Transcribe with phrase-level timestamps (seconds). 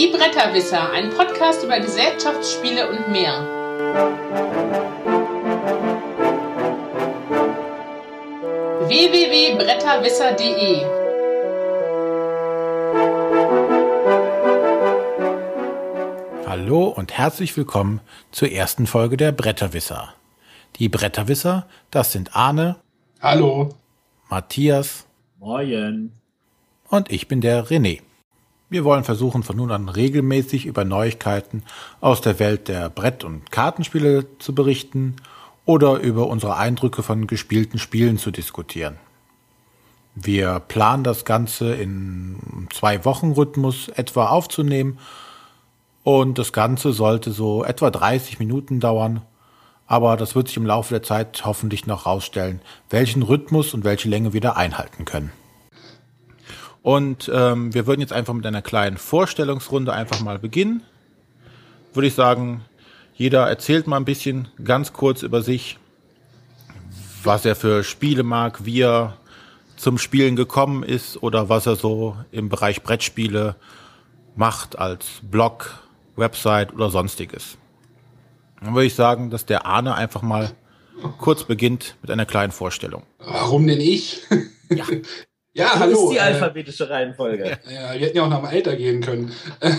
[0.00, 3.34] Die Bretterwisser, ein Podcast über Gesellschaftsspiele und mehr.
[8.88, 10.86] www.bretterwisser.de
[16.46, 18.00] Hallo und herzlich willkommen
[18.32, 20.14] zur ersten Folge der Bretterwisser.
[20.76, 22.76] Die Bretterwisser, das sind Arne.
[23.20, 23.74] Hallo.
[24.30, 25.06] Matthias.
[25.38, 26.12] Moin.
[26.88, 28.00] Und ich bin der René.
[28.70, 31.64] Wir wollen versuchen, von nun an regelmäßig über Neuigkeiten
[32.00, 35.16] aus der Welt der Brett- und Kartenspiele zu berichten
[35.64, 38.96] oder über unsere Eindrücke von gespielten Spielen zu diskutieren.
[40.14, 44.98] Wir planen das Ganze in zwei Wochen Rhythmus etwa aufzunehmen
[46.04, 49.22] und das Ganze sollte so etwa 30 Minuten dauern,
[49.88, 54.08] aber das wird sich im Laufe der Zeit hoffentlich noch rausstellen, welchen Rhythmus und welche
[54.08, 55.32] Länge wir da einhalten können.
[56.82, 60.82] Und ähm, wir würden jetzt einfach mit einer kleinen Vorstellungsrunde einfach mal beginnen.
[61.92, 62.64] Würde ich sagen,
[63.14, 65.78] jeder erzählt mal ein bisschen ganz kurz über sich,
[67.22, 69.16] was er für Spiele mag, wie er
[69.76, 73.56] zum Spielen gekommen ist oder was er so im Bereich Brettspiele
[74.36, 75.82] macht als Blog,
[76.16, 77.58] Website oder sonstiges.
[78.62, 80.52] Dann würde ich sagen, dass der Arne einfach mal
[81.18, 83.04] kurz beginnt mit einer kleinen Vorstellung.
[83.18, 84.22] Warum denn ich?
[84.70, 84.84] Ja.
[85.52, 86.04] ja, Das hallo.
[86.04, 87.58] ist die äh, alphabetische Reihenfolge.
[87.68, 89.32] Ja, wir hätten ja auch nach dem Alter gehen können.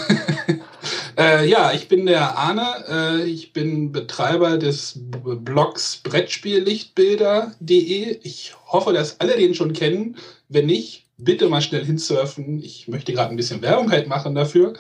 [1.18, 2.68] äh, ja, ich bin der Arne.
[2.90, 8.20] Äh, ich bin Betreiber des Blogs Brettspiellichtbilder.de.
[8.24, 10.18] Ich hoffe, dass alle den schon kennen.
[10.50, 12.62] Wenn nicht, bitte mal schnell hinsurfen.
[12.62, 14.74] Ich möchte gerade ein bisschen Werbung halt machen dafür.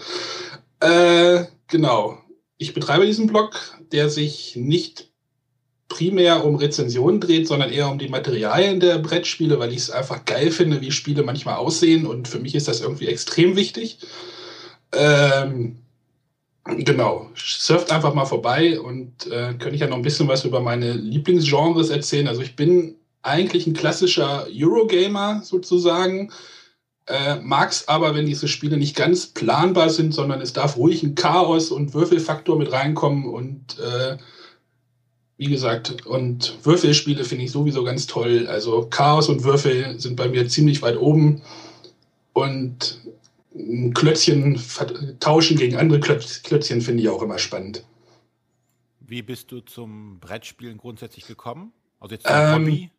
[0.80, 2.18] Äh, genau.
[2.58, 3.60] Ich betreibe diesen Blog,
[3.92, 5.11] der sich nicht
[5.92, 10.24] primär um Rezensionen dreht, sondern eher um die Materialien der Brettspiele, weil ich es einfach
[10.24, 14.00] geil finde, wie Spiele manchmal aussehen und für mich ist das irgendwie extrem wichtig.
[14.94, 15.80] Ähm,
[16.66, 20.62] genau, surft einfach mal vorbei und äh, könnte ich ja noch ein bisschen was über
[20.62, 22.30] meine Lieblingsgenres erzählen.
[22.30, 26.32] Also ich bin eigentlich ein klassischer Eurogamer sozusagen,
[27.08, 31.16] äh, mag's aber, wenn diese Spiele nicht ganz planbar sind, sondern es darf ruhig ein
[31.16, 34.18] Chaos und Würfelfaktor mit reinkommen und äh,
[35.42, 38.46] wie gesagt, und Würfelspiele finde ich sowieso ganz toll.
[38.48, 41.42] Also Chaos und Würfel sind bei mir ziemlich weit oben.
[42.34, 43.02] Und
[43.56, 44.62] ein Klötzchen
[45.20, 47.84] tauschen gegen andere Klötz Klötzchen finde ich auch immer spannend.
[49.00, 51.72] Wie bist du zum Brettspielen grundsätzlich gekommen?
[52.00, 52.92] Also jetzt zum Ähm, Hobby?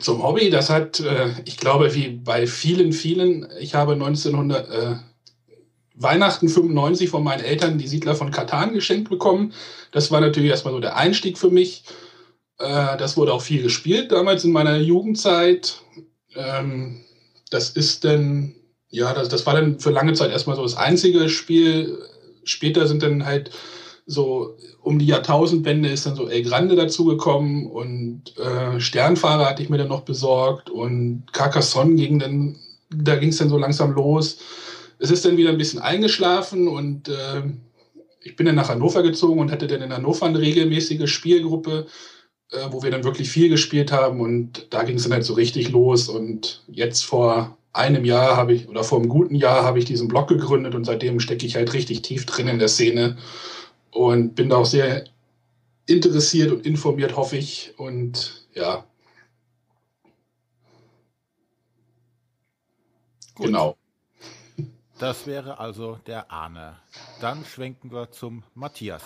[0.00, 4.96] Zum Hobby, das hat, äh, ich glaube, wie bei vielen, vielen, ich habe 1900, äh,
[5.94, 9.52] Weihnachten 95 von meinen Eltern die Siedler von Katan geschenkt bekommen.
[9.92, 11.84] Das war natürlich erstmal so der Einstieg für mich.
[12.58, 15.80] Äh, das wurde auch viel gespielt damals in meiner Jugendzeit.
[16.34, 17.04] Ähm,
[17.50, 18.54] das ist dann,
[18.88, 21.98] ja, das, das war dann für lange Zeit erstmal so das einzige Spiel.
[22.42, 23.50] Später sind dann halt
[24.06, 29.70] so um die Jahrtausendwende ist dann so El Grande dazugekommen und äh, Sternfahrer hatte ich
[29.70, 32.56] mir dann noch besorgt und Carcassonne ging dann,
[32.94, 34.38] da ging es dann so langsam los.
[34.98, 37.42] Es ist dann wieder ein bisschen eingeschlafen und äh,
[38.22, 41.86] ich bin dann nach Hannover gezogen und hatte dann in Hannover eine regelmäßige Spielgruppe,
[42.50, 45.34] äh, wo wir dann wirklich viel gespielt haben und da ging es dann halt so
[45.34, 49.78] richtig los und jetzt vor einem Jahr habe ich oder vor einem guten Jahr habe
[49.78, 53.16] ich diesen Blog gegründet und seitdem stecke ich halt richtig tief drin in der Szene
[53.90, 55.04] und bin da auch sehr
[55.86, 57.74] interessiert und informiert, hoffe ich.
[57.76, 58.84] Und ja.
[63.34, 63.46] Gut.
[63.46, 63.76] Genau.
[65.04, 66.76] Das wäre also der Arne.
[67.20, 69.02] Dann schwenken wir zum Matthias.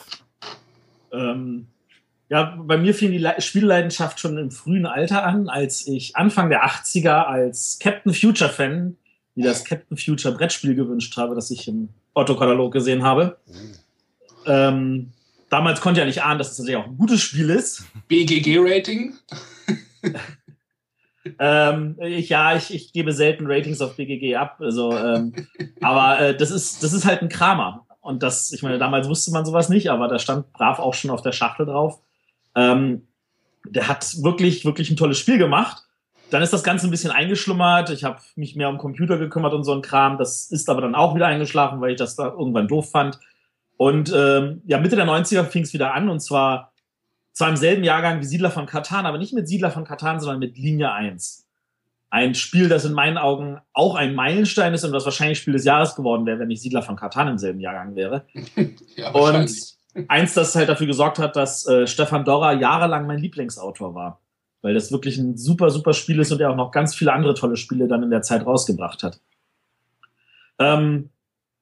[1.13, 1.67] Ähm,
[2.29, 6.51] ja, bei mir fing die Le Spielleidenschaft schon im frühen Alter an, als ich Anfang
[6.51, 8.97] der 80er als Captain Future Fan
[9.35, 13.37] mir das Captain Future Brettspiel gewünscht habe, das ich im Otto-Katalog gesehen habe.
[14.47, 15.11] Ähm,
[15.51, 17.83] damals konnte ich ja nicht ahnen, dass es tatsächlich auch ein gutes Spiel ist.
[18.07, 19.15] BGG-Rating.
[21.39, 24.57] Ähm, ich, ja, ich, ich gebe selten Ratings auf BGG ab.
[24.61, 25.35] Also, ähm,
[25.81, 27.87] aber äh, das ist das ist halt ein Kramer.
[28.01, 31.11] Und das, ich meine, damals wusste man sowas nicht, aber da stand brav auch schon
[31.11, 32.01] auf der Schachtel drauf.
[32.55, 33.07] Ähm,
[33.65, 35.85] der hat wirklich wirklich ein tolles Spiel gemacht.
[36.31, 37.91] Dann ist das Ganze ein bisschen eingeschlummert.
[37.91, 40.19] Ich habe mich mehr um Computer gekümmert und so ein Kram.
[40.19, 43.19] Das ist aber dann auch wieder eingeschlafen, weil ich das da irgendwann doof fand.
[43.79, 46.73] Und ähm, ja, Mitte der 90er fing es wieder an und zwar
[47.39, 50.41] zwar im selben Jahrgang wie Siedler von Katan, aber nicht mit Siedler von Katan, sondern
[50.41, 51.47] mit Linie 1.
[52.11, 55.65] Ein Spiel, das in meinen Augen auch ein Meilenstein ist und das wahrscheinlich Spiel des
[55.65, 58.27] Jahres geworden wäre, wenn nicht Siedler von Katan im selben Jahrgang wäre.
[58.97, 59.55] Ja, Und
[60.09, 64.21] eins, das halt dafür gesorgt hat, dass äh, Stefan Dorra jahrelang mein Lieblingsautor war.
[64.61, 67.35] Weil das wirklich ein super, super Spiel ist und er auch noch ganz viele andere
[67.35, 69.21] tolle Spiele dann in der Zeit rausgebracht hat.
[70.59, 71.11] Ähm,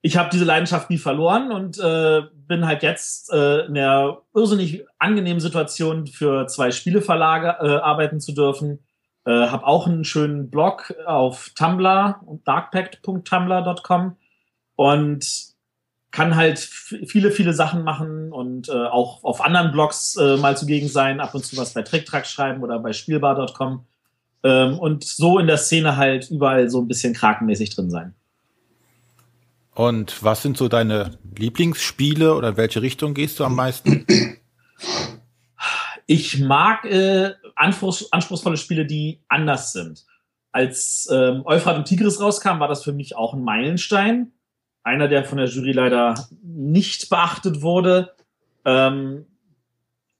[0.07, 4.85] ich habe diese Leidenschaft nie verloren und äh, bin halt jetzt äh, in der irrsinnig
[5.01, 8.79] angenehmen Situation, für zwei Spieleverlage äh, arbeiten zu dürfen.
[9.25, 14.17] Äh, habe auch einen schönen Blog auf Tumblr und darkpact.tumblr.com
[14.77, 15.27] und
[16.13, 20.87] kann halt viele, viele Sachen machen und äh, auch auf anderen Blogs äh, mal zugegen
[20.87, 23.85] sein, ab und zu was bei TrickTrack schreiben oder bei spielbar.com
[24.45, 28.15] ähm, und so in der Szene halt überall so ein bisschen krakenmäßig drin sein.
[29.77, 34.07] Und was sind so deine Lieblingsspiele oder in welche Richtung gehst du am meisten?
[36.09, 40.07] Ich mag äh, anspruchs anspruchsvolle Spiele, die anders sind.
[40.53, 44.31] Als ähm, Euphrat und Tigris rauskam, war das für mich auch ein Meilenstein.
[44.85, 48.15] Einer, der von der Jury leider nicht beachtet wurde.
[48.65, 49.27] Ähm,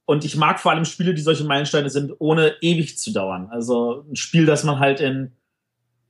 [0.07, 3.47] und ich mag vor allem Spiele, die solche Meilensteine sind, ohne ewig zu dauern.
[3.53, 5.37] Also ein Spiel, das man halt in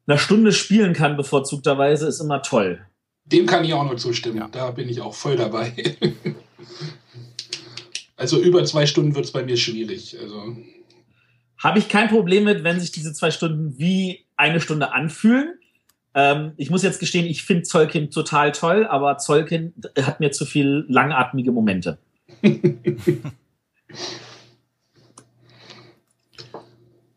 [0.06, 2.80] einer Stunde spielen kann, bevorzugterweise, ist immer toll.
[3.26, 4.38] Dem kann ich auch nur zustimmen.
[4.38, 4.48] Ja.
[4.48, 5.72] Da bin ich auch voll dabei.
[8.16, 10.16] also über zwei Stunden wird es bei mir schwierig.
[10.20, 10.56] Also.
[11.58, 15.58] Habe ich kein Problem mit, wenn sich diese zwei Stunden wie eine Stunde anfühlen.
[16.14, 20.46] Ähm, ich muss jetzt gestehen, ich finde Zollkind total toll, aber Zollkind hat mir zu
[20.46, 21.98] viel langatmige Momente.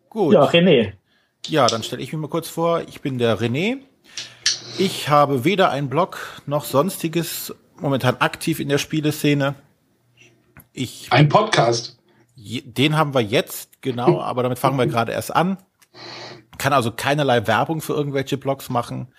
[0.09, 0.33] Gut.
[0.33, 0.93] Ja, René.
[1.47, 2.81] Ja, dann stelle ich mich mal kurz vor.
[2.87, 3.77] Ich bin der René.
[4.77, 9.55] Ich habe weder einen Blog noch sonstiges momentan aktiv in der Spieleszene.
[10.73, 11.97] Ich, ein Podcast.
[12.35, 15.57] Den haben wir jetzt, genau, aber damit fangen wir gerade erst an.
[16.57, 19.13] Kann also keinerlei Werbung für irgendwelche Blogs machen.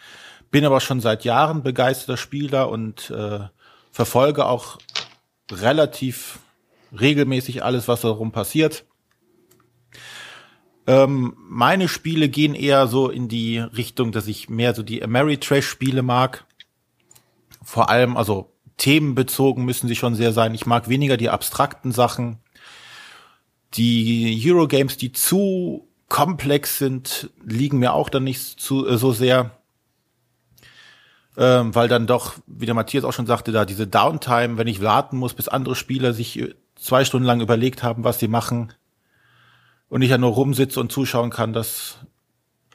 [0.50, 3.40] Bin aber schon seit Jahren begeisterter Spieler und äh,
[3.90, 4.78] verfolge auch
[5.50, 6.40] relativ
[6.98, 8.84] regelmäßig alles, was darum passiert.
[10.86, 16.02] Ähm, meine Spiele gehen eher so in die Richtung, dass ich mehr so die Ameritrash-Spiele
[16.02, 16.44] mag.
[17.62, 20.54] Vor allem, also themenbezogen müssen sie schon sehr sein.
[20.54, 22.38] Ich mag weniger die abstrakten Sachen.
[23.74, 29.52] Die Eurogames, die zu komplex sind, liegen mir auch dann nicht zu, äh, so sehr.
[31.36, 34.82] Ähm, weil dann doch, wie der Matthias auch schon sagte, da diese Downtime, wenn ich
[34.82, 38.72] warten muss, bis andere Spieler sich äh, zwei Stunden lang überlegt haben, was sie machen,
[39.90, 41.98] und ich ja nur rumsitze und zuschauen kann, das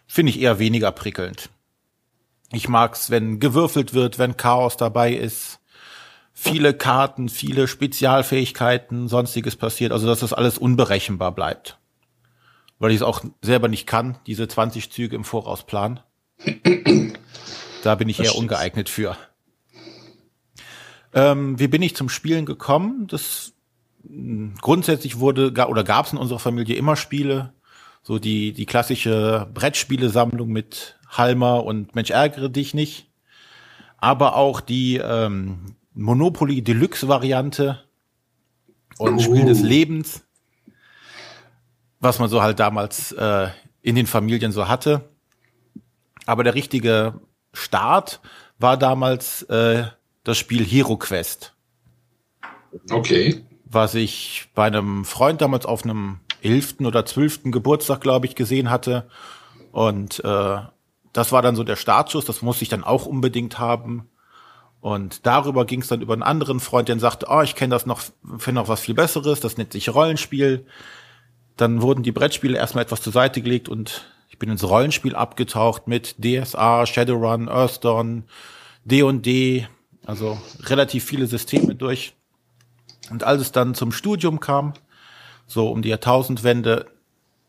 [0.05, 1.49] finde ich eher weniger prickelnd.
[2.51, 5.59] Ich mag's, wenn gewürfelt wird, wenn Chaos dabei ist,
[6.31, 11.79] viele Karten, viele Spezialfähigkeiten, sonstiges passiert, also dass das alles unberechenbar bleibt.
[12.77, 16.01] Weil ich es auch selber nicht kann, diese 20 Züge im Voraus planen.
[17.83, 19.17] Da bin ich das eher ungeeignet für.
[21.13, 23.07] Ähm, wie bin ich zum Spielen gekommen?
[23.07, 23.53] Das
[24.61, 27.53] grundsätzlich wurde oder gab es in unserer Familie immer Spiele,
[28.03, 33.07] so die die klassische Brettspielesammlung mit Halmer und Mensch ärgere dich nicht,
[33.97, 37.83] aber auch die ähm, Monopoly Deluxe Variante
[38.97, 39.19] und oh.
[39.19, 40.23] Spiel des Lebens,
[41.99, 43.49] was man so halt damals äh,
[43.81, 45.09] in den Familien so hatte.
[46.25, 47.19] Aber der richtige
[47.53, 48.19] Start
[48.57, 49.85] war damals äh,
[50.23, 51.53] das Spiel Hero Quest.
[52.89, 58.35] Okay was ich bei einem Freund damals auf einem elften oder zwölften Geburtstag, glaube ich,
[58.35, 59.07] gesehen hatte.
[59.71, 60.57] Und äh,
[61.11, 64.09] das war dann so der Startschuss, das musste ich dann auch unbedingt haben.
[64.81, 67.87] Und darüber ging es dann über einen anderen Freund, der sagte, oh, ich kenne das
[67.87, 68.01] noch,
[68.37, 70.67] finde noch was viel Besseres, das nennt sich Rollenspiel.
[71.57, 75.87] Dann wurden die Brettspiele erstmal etwas zur Seite gelegt und ich bin ins Rollenspiel abgetaucht
[75.87, 78.25] mit DSA, Shadowrun, Earthdawn,
[78.83, 79.67] D&D,
[80.05, 82.13] also relativ viele Systeme durch.
[83.09, 84.73] Und als es dann zum Studium kam,
[85.47, 86.87] so um die Jahrtausendwende,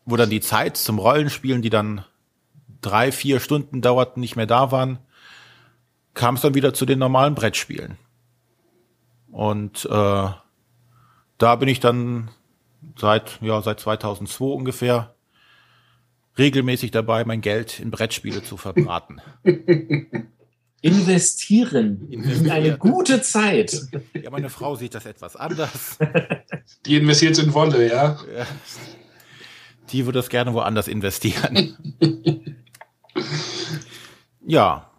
[0.05, 2.05] wo dann die Zeit zum Rollenspielen, die dann
[2.81, 4.99] drei, vier Stunden dauerten, nicht mehr da waren,
[6.13, 7.97] kam es dann wieder zu den normalen Brettspielen.
[9.31, 10.29] Und äh,
[11.37, 12.29] da bin ich dann
[12.97, 15.15] seit ja seit 2002 ungefähr
[16.37, 19.21] regelmäßig dabei, mein Geld in Brettspiele zu verbraten.
[20.81, 23.81] investieren in eine gute Zeit.
[24.13, 25.97] Ja, meine Frau sieht das etwas anders.
[26.85, 28.17] Die investiert in Wolle, ja?
[29.89, 31.77] Die würde das gerne woanders investieren.
[34.45, 34.89] ja,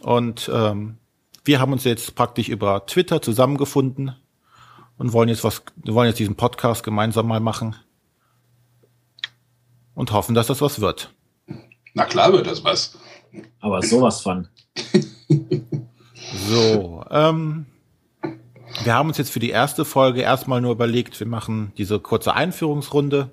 [0.00, 0.96] und ähm,
[1.44, 4.14] wir haben uns jetzt praktisch über Twitter zusammengefunden
[4.96, 7.76] und wollen jetzt was, wollen jetzt diesen Podcast gemeinsam mal machen
[9.94, 11.12] und hoffen, dass das was wird.
[11.94, 12.98] Na klar wird das was.
[13.60, 14.48] Aber sowas von.
[16.46, 17.66] So, ähm,
[18.84, 22.34] wir haben uns jetzt für die erste Folge erstmal nur überlegt, wir machen diese kurze
[22.34, 23.30] Einführungsrunde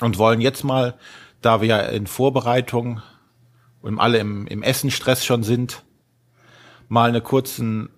[0.00, 0.98] und wollen jetzt mal,
[1.40, 3.00] da wir ja in Vorbereitung
[3.80, 5.84] und alle im, im Essenstress schon sind,
[6.88, 7.90] mal einen kurzen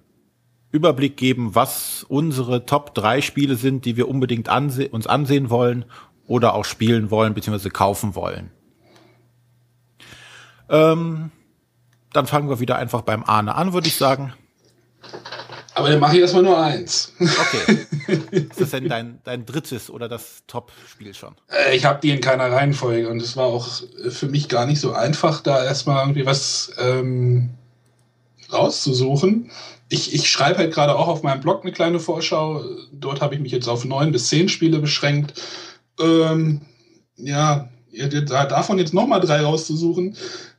[0.73, 5.85] Überblick geben, was unsere Top 3 Spiele sind, die wir unbedingt anse uns ansehen wollen
[6.27, 7.71] oder auch spielen wollen bzw.
[7.71, 8.51] kaufen wollen.
[10.69, 11.33] Ähm,
[12.13, 14.33] dann fangen wir wieder einfach beim Arne an, würde ich sagen.
[15.75, 17.13] Aber dann mache ich erstmal nur eins.
[17.19, 17.87] Okay.
[18.31, 21.35] Ist das denn dein, dein drittes oder das Top-Spiel schon?
[21.49, 23.69] Äh, ich habe die in keiner Reihenfolge und es war auch
[24.11, 27.51] für mich gar nicht so einfach, da erstmal irgendwie was ähm,
[28.53, 29.51] rauszusuchen.
[29.89, 32.65] Ich, ich schreibe halt gerade auch auf meinem Blog eine kleine Vorschau.
[32.93, 35.41] Dort habe ich mich jetzt auf neun bis zehn Spiele beschränkt.
[36.01, 36.63] Ähm,
[37.17, 37.69] ja,
[38.29, 40.17] davon jetzt nochmal drei rauszusuchen.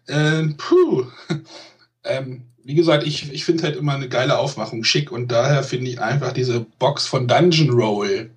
[0.07, 1.05] Ähm, puh.
[2.03, 5.91] Ähm, wie gesagt, ich, ich finde halt immer eine geile Aufmachung schick und daher finde
[5.91, 8.31] ich einfach diese Box von Dungeon Roll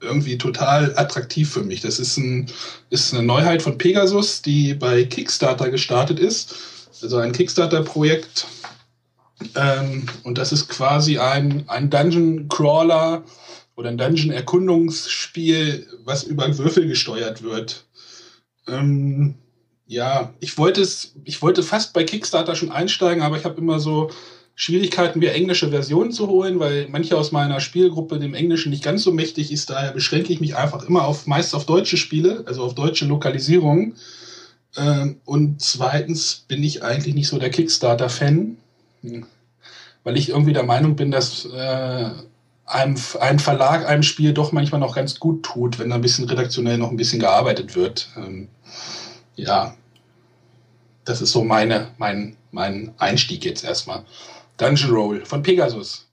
[0.00, 1.80] irgendwie total attraktiv für mich.
[1.80, 2.46] Das ist, ein,
[2.90, 6.54] ist eine Neuheit von Pegasus, die bei Kickstarter gestartet ist.
[7.02, 8.46] Also ein Kickstarter-Projekt.
[9.54, 13.24] Ähm, und das ist quasi ein, ein Dungeon Crawler
[13.74, 17.84] oder ein Dungeon Erkundungsspiel, was über Würfel gesteuert wird.
[18.68, 19.34] Ähm,
[19.86, 23.78] ja, ich wollte es, ich wollte fast bei Kickstarter schon einsteigen, aber ich habe immer
[23.78, 24.10] so
[24.58, 29.02] Schwierigkeiten, mir englische Versionen zu holen, weil manche aus meiner Spielgruppe dem Englischen nicht ganz
[29.02, 29.70] so mächtig ist.
[29.70, 33.96] Daher beschränke ich mich einfach immer auf meist auf deutsche Spiele, also auf deutsche Lokalisierungen.
[34.76, 38.56] Ähm, und zweitens bin ich eigentlich nicht so der Kickstarter-Fan,
[39.02, 39.26] hm.
[40.04, 42.10] weil ich irgendwie der Meinung bin, dass äh,
[42.64, 46.28] einem, ein Verlag einem Spiel doch manchmal noch ganz gut tut, wenn da ein bisschen
[46.28, 48.08] redaktionell noch ein bisschen gearbeitet wird.
[49.36, 49.76] Ja,
[51.04, 54.04] das ist so meine, mein, mein Einstieg jetzt erstmal.
[54.56, 56.10] Dungeon Roll von Pegasus.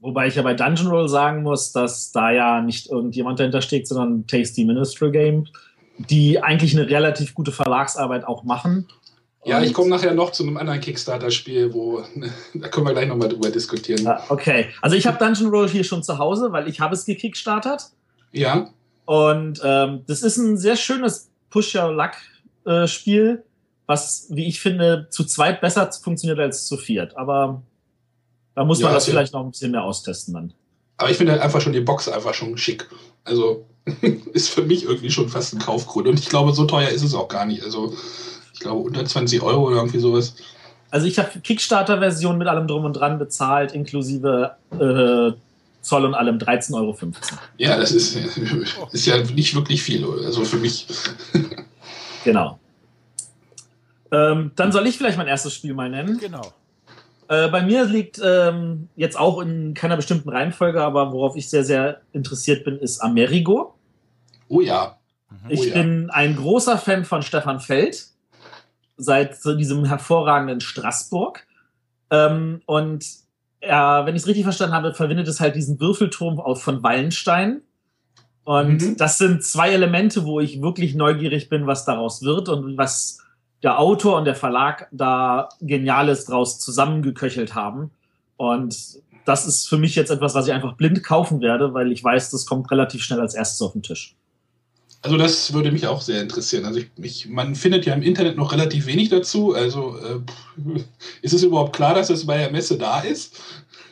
[0.00, 3.86] Wobei ich ja bei Dungeon Roll sagen muss, dass da ja nicht irgendjemand dahinter steht,
[3.86, 5.46] sondern Tasty Ministry Game,
[5.98, 8.88] die eigentlich eine relativ gute Verlagsarbeit auch machen.
[9.44, 12.02] Ja, ich komme nachher noch zu einem anderen Kickstarter-Spiel, wo
[12.54, 14.06] da können wir gleich nochmal drüber diskutieren.
[14.06, 17.04] Ah, okay, also ich habe Dungeon Roll hier schon zu Hause, weil ich habe es
[17.04, 17.90] gekickstartert.
[18.30, 18.70] Ja.
[19.04, 23.44] Und ähm, das ist ein sehr schönes Push-Your-Luck-Spiel,
[23.86, 27.16] was, wie ich finde, zu zweit besser funktioniert als zu viert.
[27.16, 27.62] Aber
[28.54, 29.12] da muss man ja, das ja.
[29.12, 30.54] vielleicht noch ein bisschen mehr austesten dann.
[30.96, 32.88] Aber ich finde halt einfach schon die Box einfach schon schick.
[33.24, 33.66] Also
[34.32, 36.08] ist für mich irgendwie schon fast ein Kaufgrund.
[36.08, 37.62] Und ich glaube, so teuer ist es auch gar nicht.
[37.62, 37.94] Also
[38.52, 40.34] ich glaube unter 20 Euro oder irgendwie sowas.
[40.90, 45.32] Also ich habe Kickstarter-Version mit allem drum und dran bezahlt, inklusive äh,
[45.82, 46.96] Zoll und allem 13,15 Euro.
[47.58, 48.16] Ja, das ist,
[48.92, 50.86] ist ja nicht wirklich viel, also für mich.
[52.24, 52.58] genau.
[54.12, 56.18] Ähm, dann soll ich vielleicht mein erstes Spiel mal nennen.
[56.18, 56.52] Genau.
[57.28, 61.64] Äh, bei mir liegt ähm, jetzt auch in keiner bestimmten Reihenfolge, aber worauf ich sehr,
[61.64, 63.74] sehr interessiert bin, ist Amerigo.
[64.48, 64.98] Oh ja.
[65.30, 65.50] Mhm.
[65.50, 65.74] Ich oh ja.
[65.74, 68.06] bin ein großer Fan von Stefan Feld
[68.96, 71.46] seit diesem hervorragenden Straßburg.
[72.10, 73.04] Ähm, und
[73.62, 77.62] er, wenn ich es richtig verstanden habe, verwendet es halt diesen Würfelturm von Wallenstein.
[78.44, 78.96] Und mhm.
[78.96, 83.18] das sind zwei Elemente, wo ich wirklich neugierig bin, was daraus wird und was
[83.62, 87.92] der Autor und der Verlag da Geniales draus zusammengeköchelt haben.
[88.36, 88.76] Und
[89.24, 92.30] das ist für mich jetzt etwas, was ich einfach blind kaufen werde, weil ich weiß,
[92.30, 94.16] das kommt relativ schnell als erstes auf den Tisch.
[95.04, 96.64] Also das würde mich auch sehr interessieren.
[96.64, 99.52] Also ich, ich, man findet ja im Internet noch relativ wenig dazu.
[99.52, 100.80] Also äh,
[101.22, 103.40] ist es überhaupt klar, dass es bei der Messe da ist?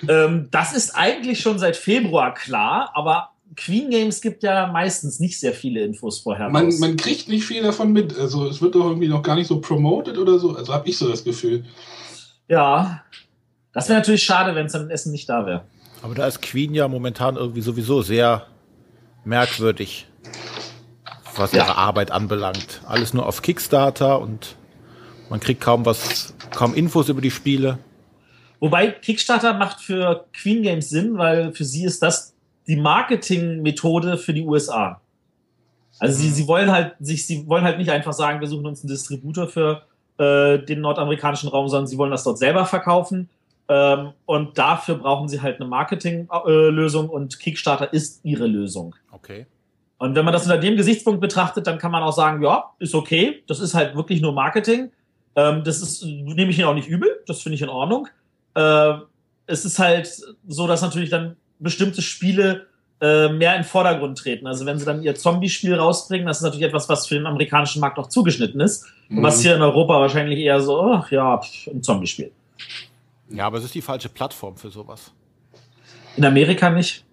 [0.09, 5.39] Ähm, das ist eigentlich schon seit Februar klar, aber Queen Games gibt ja meistens nicht
[5.41, 6.49] sehr viele Infos vorher.
[6.49, 8.17] Man, man kriegt nicht viel davon mit.
[8.17, 10.55] Also es wird doch irgendwie noch gar nicht so promoted oder so.
[10.55, 11.65] Also habe ich so das Gefühl.
[12.49, 13.03] Ja,
[13.73, 15.65] das wäre natürlich schade, wenn es dann Essen nicht da wäre.
[16.03, 18.47] Aber da ist Queen ja momentan irgendwie sowieso sehr
[19.25, 20.07] merkwürdig
[21.37, 21.65] was ja.
[21.65, 22.81] ihre Arbeit anbelangt.
[22.87, 24.57] Alles nur auf Kickstarter und
[25.29, 27.79] man kriegt kaum was, kaum Infos über die Spiele.
[28.59, 32.35] Wobei Kickstarter macht für Queen Games Sinn, weil für sie ist das
[32.67, 35.01] die Marketingmethode für die USA.
[35.99, 38.83] Also sie, sie wollen halt sich, sie wollen halt nicht einfach sagen, wir suchen uns
[38.83, 39.83] einen Distributor für
[40.19, 43.29] äh, den nordamerikanischen Raum, sondern sie wollen das dort selber verkaufen.
[43.69, 48.95] Ähm, und dafür brauchen sie halt eine Marketinglösung äh, und Kickstarter ist ihre Lösung.
[49.13, 49.47] Okay.
[50.01, 52.95] Und wenn man das unter dem Gesichtspunkt betrachtet, dann kann man auch sagen, ja, ist
[52.95, 54.91] okay, das ist halt wirklich nur Marketing.
[55.37, 58.09] Ähm, das ist, nehme ich Ihnen auch nicht übel, das finde ich in Ordnung.
[58.55, 58.95] Äh,
[59.47, 60.11] es ist halt
[60.49, 62.67] so, dass natürlich dann bestimmte Spiele
[63.03, 64.47] äh, mehr in den Vordergrund treten.
[64.47, 67.81] Also wenn sie dann ihr Zombie-Spiel rausbringen, das ist natürlich etwas, was für den amerikanischen
[67.81, 68.87] Markt auch zugeschnitten ist.
[69.11, 69.23] Mhm.
[69.23, 72.33] Was hier in Europa wahrscheinlich eher so, ach ja, ein Zombie-Spiel.
[73.29, 75.13] Ja, aber es ist die falsche Plattform für sowas.
[76.17, 77.05] In Amerika nicht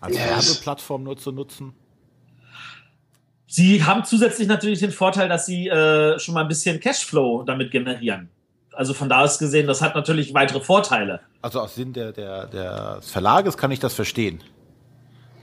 [0.00, 0.48] als yes.
[0.48, 1.74] Werbeplattform nur zu nutzen?
[3.46, 7.70] Sie haben zusätzlich natürlich den Vorteil, dass sie äh, schon mal ein bisschen Cashflow damit
[7.70, 8.30] generieren.
[8.74, 11.20] also von da aus gesehen, das hat natürlich weitere Vorteile.
[11.42, 14.42] Also aus Sinn der, der, des Verlages kann ich das verstehen.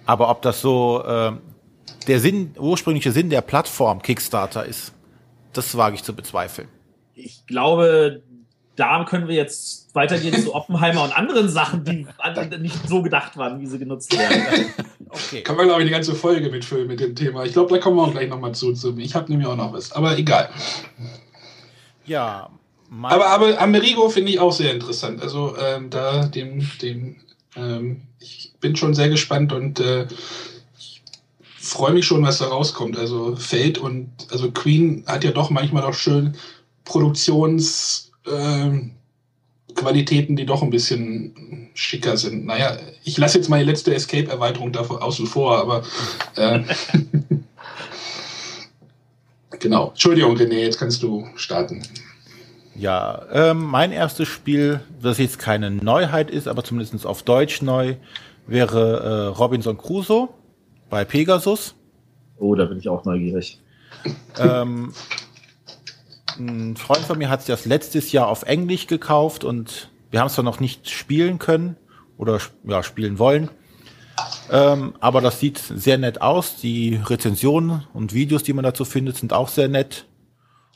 [0.05, 1.33] Aber ob das so äh,
[2.07, 4.93] der Sinn, ursprüngliche Sinn der Plattform Kickstarter ist,
[5.51, 6.69] das wage ich zu bezweifeln.
[7.13, 8.21] Ich glaube,
[8.77, 12.07] da können wir jetzt weitergehen zu Oppenheimer und anderen Sachen, die
[12.59, 14.71] nicht so gedacht waren, wie sie genutzt werden.
[15.09, 15.41] Okay.
[15.41, 17.45] Kann man, glaube ich, eine ganze Folge mitfüllen mit dem Thema.
[17.45, 18.73] Ich glaube, da kommen wir auch gleich nochmal zu.
[18.97, 20.49] Ich habe nämlich auch noch was, aber egal.
[22.05, 22.49] Ja.
[23.01, 25.21] Aber, aber Amerigo finde ich auch sehr interessant.
[25.21, 27.15] Also ähm, da dem, dem
[27.55, 30.07] ähm, ich bin schon sehr gespannt und äh,
[31.57, 32.97] freue mich schon, was da rauskommt.
[32.97, 36.35] Also Fate und also Queen hat ja doch manchmal noch schön
[36.83, 38.91] Produktionsqualitäten, ähm,
[40.35, 42.45] die doch ein bisschen schicker sind.
[42.45, 45.83] Naja, ich lasse jetzt mal die letzte Escape-Erweiterung davor außen vor, aber
[46.35, 46.61] äh,
[49.59, 49.89] genau.
[49.89, 51.83] Entschuldigung, René, jetzt kannst du starten.
[52.75, 57.95] Ja, ähm, mein erstes Spiel, das jetzt keine Neuheit ist, aber zumindest auf Deutsch neu,
[58.45, 60.29] wäre äh, Robinson Crusoe
[60.89, 61.75] bei Pegasus.
[62.37, 63.59] Oh, da bin ich auch neugierig.
[64.39, 64.93] Ähm,
[66.39, 70.27] ein Freund von mir hat sich das letztes Jahr auf Englisch gekauft und wir haben
[70.27, 71.75] es zwar noch nicht spielen können
[72.17, 73.49] oder ja, spielen wollen.
[74.51, 76.55] Ähm, aber das sieht sehr nett aus.
[76.57, 80.05] Die Rezensionen und Videos, die man dazu findet, sind auch sehr nett.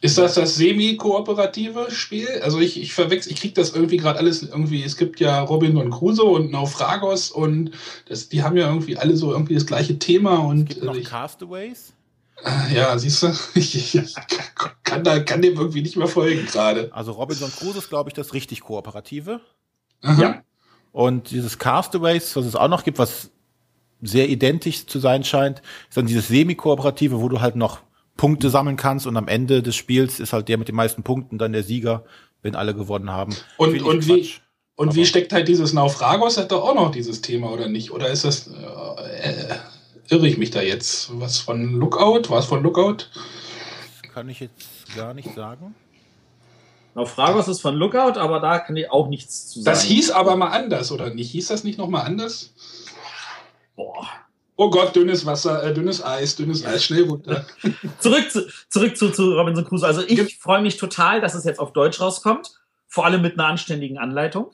[0.04, 2.28] Ist das das semi-kooperative Spiel?
[2.42, 5.78] Also ich, ich verwechsel, ich kriege das irgendwie gerade alles irgendwie, es gibt ja Robin
[5.78, 7.72] und Crusoe und Naufragos und
[8.10, 10.70] das, die haben ja irgendwie alle so irgendwie das gleiche Thema und.
[10.70, 11.94] Es gibt noch ich, Castaways?
[12.44, 14.16] Äh, ja, siehst du, ich, ich,
[14.84, 16.90] kann, da, kann dem irgendwie nicht mehr folgen gerade.
[16.94, 19.42] Also Robinson Crusoe ist, glaube ich, das richtig kooperative.
[20.02, 20.22] Aha.
[20.22, 20.44] Ja.
[20.92, 23.32] Und dieses Castaways, was es auch noch gibt, was
[24.02, 27.82] sehr identisch zu sein scheint, ist dann dieses semi-kooperative, wo du halt noch
[28.18, 31.38] Punkte sammeln kannst und am Ende des Spiels ist halt der mit den meisten Punkten
[31.38, 32.04] dann der Sieger,
[32.42, 33.36] wenn alle gewonnen haben.
[33.58, 34.30] Und, und wie,
[34.76, 37.92] und wie steckt halt dieses Naufragos, hat doch auch noch dieses Thema oder nicht?
[37.92, 39.56] Oder ist das, äh,
[40.12, 41.10] irre ich mich da jetzt?
[41.20, 42.30] Was von Lookout?
[42.30, 43.08] War es von Lookout?
[44.14, 45.74] Kann ich jetzt gar nicht sagen.
[46.94, 49.74] Naufragos ist von Lookout, aber da kann ich auch nichts zu sagen.
[49.74, 51.32] Das hieß aber mal anders, oder nicht?
[51.32, 52.54] Hieß das nicht nochmal anders?
[53.78, 54.08] Boah,
[54.64, 57.48] Oh Gott, dünnes Wasser, äh, dünnes Eis, dünnes Eis, schnell runter.
[58.00, 59.88] zurück zu, zurück zu, zu Robinson Crusoe.
[59.88, 62.60] Also ich freue mich total, dass es jetzt auf Deutsch rauskommt.
[62.88, 64.52] Vor allem mit einer anständigen Anleitung.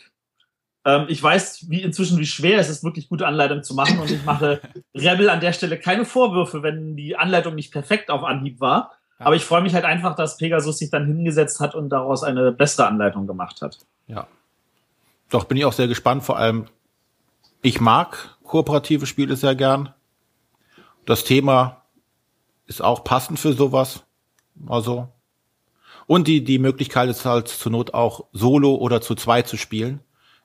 [0.88, 4.00] Ähm, ich weiß wie inzwischen, wie schwer es ist, wirklich gute Anleitungen zu machen.
[4.00, 4.62] Und ich mache
[4.96, 8.94] Rebel an der Stelle keine Vorwürfe, wenn die Anleitung nicht perfekt auf Anhieb war.
[9.20, 12.54] Aber ich freue mich halt einfach, dass Pegasus sich dann hingesetzt hat und daraus eine
[12.54, 13.80] bessere Anleitung gemacht hat.
[14.08, 14.28] Ja.
[15.30, 16.24] Doch bin ich auch sehr gespannt.
[16.24, 16.68] Vor allem,
[17.62, 19.94] ich mag kooperative Spiele sehr gern.
[21.06, 21.82] Das Thema
[22.66, 24.04] ist auch passend für sowas.
[24.68, 25.10] Also.
[26.06, 30.00] Und die, die Möglichkeit ist halt zur Not auch solo oder zu zweit zu spielen,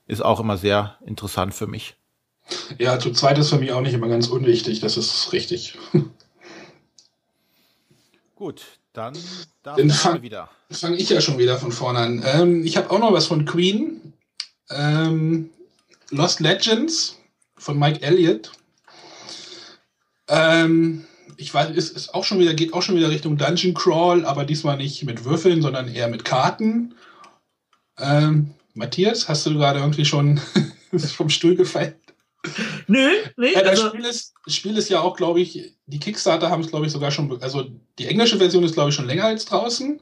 [0.06, 1.96] ist auch immer sehr interessant für mich.
[2.78, 5.78] Ja, zu zweit ist für mich auch nicht immer ganz unwichtig, das ist richtig.
[8.34, 8.62] Gut,
[8.92, 9.16] dann
[9.62, 10.50] darf ich fang, wieder.
[10.70, 12.22] Fange ich ja schon wieder von vorne an.
[12.24, 14.12] Ähm, ich habe auch noch was von Queen.
[14.70, 15.50] Ähm,
[16.10, 17.18] Lost Legends
[17.56, 18.50] von Mike Elliott.
[20.28, 24.24] Ähm, ich weiß, es ist auch schon wieder, geht auch schon wieder Richtung Dungeon Crawl,
[24.24, 26.94] aber diesmal nicht mit Würfeln, sondern eher mit Karten.
[27.98, 30.40] Ähm, Matthias, hast du gerade irgendwie schon
[31.16, 31.94] vom Stuhl gefallen?
[32.88, 33.52] Nö, nee.
[33.52, 36.62] Ja, das, also Spiel ist, das Spiel ist ja auch, glaube ich, die Kickstarter haben
[36.62, 37.64] es, glaube ich, sogar schon, also
[37.98, 40.00] die englische Version ist, glaube ich, schon länger als draußen.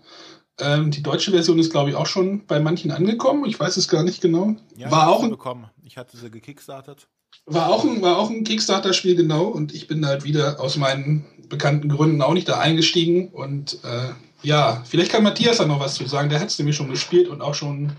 [0.58, 3.44] Ähm, die deutsche Version ist, glaube ich, auch schon bei manchen angekommen.
[3.44, 4.56] Ich weiß es gar nicht genau.
[4.76, 5.70] Ja, war auch ein, bekommen.
[5.82, 7.08] Ich hatte sie gekickstartet.
[7.46, 9.44] War auch ein, war auch ein Kickstarter-Spiel, genau.
[9.44, 13.28] Und ich bin halt wieder aus meinen bekannten Gründen auch nicht da eingestiegen.
[13.28, 14.10] Und äh,
[14.42, 16.28] ja, vielleicht kann Matthias da noch was zu sagen.
[16.28, 17.92] Der hat es nämlich schon gespielt und auch schon.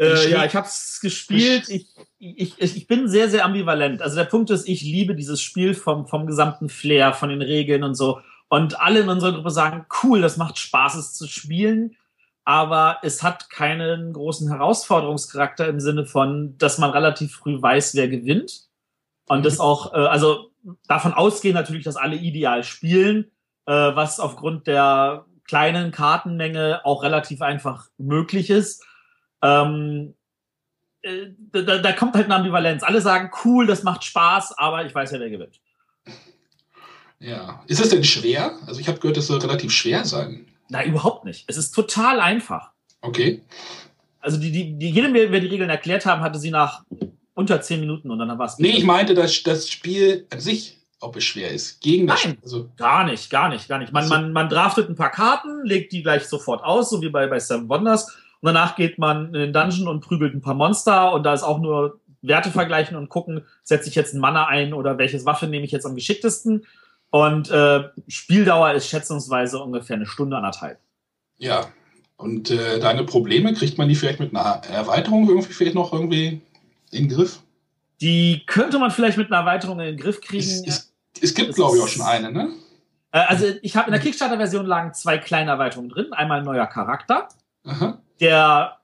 [0.00, 1.68] Äh, ja, ich habe es gespielt.
[1.68, 1.86] Ich,
[2.18, 4.02] ich, ich bin sehr, sehr ambivalent.
[4.02, 7.84] Also der Punkt ist, ich liebe dieses Spiel vom, vom gesamten Flair, von den Regeln
[7.84, 8.20] und so.
[8.48, 11.96] Und alle in unserer Gruppe sagen, cool, das macht Spaß, es zu spielen
[12.50, 18.08] aber es hat keinen großen Herausforderungscharakter im Sinne von, dass man relativ früh weiß, wer
[18.08, 18.62] gewinnt.
[19.28, 19.60] Und das mhm.
[19.60, 20.50] auch, äh, also
[20.88, 23.30] davon ausgehen natürlich, dass alle ideal spielen,
[23.66, 28.84] äh, was aufgrund der kleinen Kartenmenge auch relativ einfach möglich ist.
[29.42, 30.14] Ähm,
[31.02, 32.82] äh, da, da kommt halt eine Ambivalenz.
[32.82, 35.60] Alle sagen, cool, das macht Spaß, aber ich weiß ja, wer gewinnt.
[37.18, 37.62] Ja.
[37.66, 38.58] Ist es denn schwer?
[38.66, 40.46] Also ich habe gehört, es soll relativ schwer sein.
[40.68, 41.44] Nein, überhaupt nicht.
[41.48, 42.70] Es ist total einfach.
[43.02, 43.42] Okay.
[44.20, 46.84] Also die, die, die jedem, wer die Regeln erklärt haben, hatte sie nach
[47.34, 48.58] unter zehn Minuten und dann war es.
[48.58, 51.80] Nee, ich meinte, dass das Spiel an sich, ob es schwer ist.
[51.80, 53.92] Gegen das Nein, also gar nicht, gar nicht, gar nicht.
[53.92, 57.08] Man, also, man, man draftet ein paar Karten, legt die gleich sofort aus, so wie
[57.08, 58.14] bei, bei Seven Wonders.
[58.40, 61.42] Und danach geht man in den Dungeon und prügelt ein paar Monster und da ist
[61.42, 65.46] auch nur Werte vergleichen und gucken, setze ich jetzt einen Mana ein oder welches Waffe
[65.46, 66.66] nehme ich jetzt am geschicktesten.
[67.10, 70.78] Und äh, Spieldauer ist schätzungsweise ungefähr eine Stunde, anderthalb.
[71.38, 71.68] Ja,
[72.16, 76.40] und äh, deine Probleme, kriegt man die vielleicht mit einer Erweiterung irgendwie vielleicht noch irgendwie
[76.90, 77.40] in den Griff?
[78.00, 80.42] Die könnte man vielleicht mit einer Erweiterung in den Griff kriegen.
[80.42, 82.50] Es, es, es gibt, glaube ich, auch schon eine, ne?
[83.12, 86.12] Äh, also ich habe in der Kickstarter-Version lagen zwei kleine Erweiterungen drin.
[86.12, 87.28] Einmal ein neuer Charakter,
[87.64, 87.98] Aha.
[88.20, 88.78] Der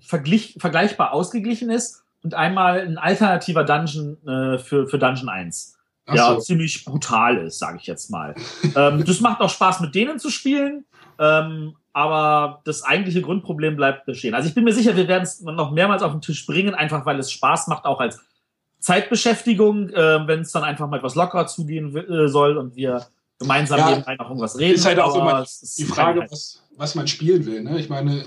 [0.00, 5.78] verglich, vergleichbar ausgeglichen ist und einmal ein alternativer Dungeon äh, für, für Dungeon 1
[6.12, 6.40] ja, so.
[6.40, 8.34] ziemlich brutal ist, sage ich jetzt mal.
[8.76, 10.84] ähm, das macht auch Spaß, mit denen zu spielen,
[11.18, 14.34] ähm, aber das eigentliche Grundproblem bleibt bestehen.
[14.34, 17.04] Also ich bin mir sicher, wir werden es noch mehrmals auf den Tisch bringen, einfach
[17.06, 18.20] weil es Spaß macht, auch als
[18.80, 23.06] Zeitbeschäftigung, äh, wenn es dann einfach mal etwas lockerer zugehen äh, soll und wir
[23.38, 24.74] gemeinsam ja, nebenbei noch irgendwas reden.
[24.74, 25.44] Ist halt auch immer
[25.78, 27.62] die Frage, was, was man spielen will.
[27.62, 27.78] Ne?
[27.78, 28.24] Ich meine,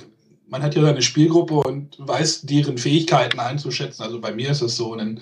[0.47, 4.03] man hat ja eine Spielgruppe und weiß deren Fähigkeiten einzuschätzen.
[4.03, 4.93] Also bei mir ist es so.
[4.93, 5.21] Und,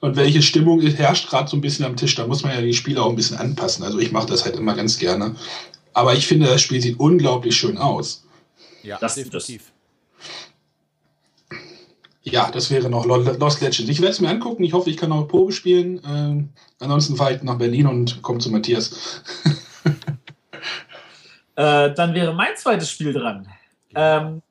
[0.00, 2.74] und welche Stimmung herrscht gerade so ein bisschen am Tisch, da muss man ja die
[2.74, 3.84] Spiele auch ein bisschen anpassen.
[3.84, 5.36] Also ich mache das halt immer ganz gerne.
[5.92, 8.26] Aber ich finde, das Spiel sieht unglaublich schön aus.
[8.82, 9.72] Ja, das definitiv.
[12.22, 13.90] Ja, das wäre noch Lost Legends.
[13.90, 14.64] Ich werde es mir angucken.
[14.64, 16.00] Ich hoffe, ich kann auch Probe spielen.
[16.06, 16.48] Ähm,
[16.80, 19.22] ansonsten fahre ich nach Berlin und komme zu Matthias.
[21.56, 23.46] äh, dann wäre mein zweites Spiel dran.
[23.94, 24.42] Ähm,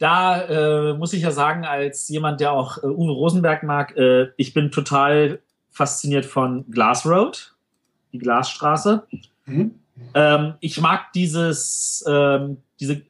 [0.00, 0.42] da
[0.90, 4.54] äh, muss ich ja sagen, als jemand, der auch äh, Uwe Rosenberg mag, äh, ich
[4.54, 7.54] bin total fasziniert von Glass Road,
[8.12, 9.06] die Glasstraße.
[9.44, 9.74] Mhm.
[10.14, 13.02] Ähm, ich mag dieses, ähm, diese